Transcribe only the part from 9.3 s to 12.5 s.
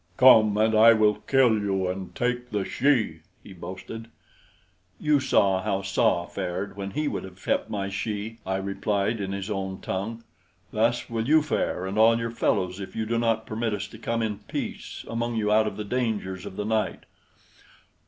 his own tongue. "Thus will you fare and all your